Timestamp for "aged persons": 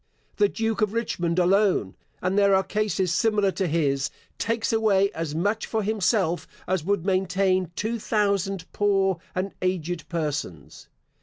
9.61-10.87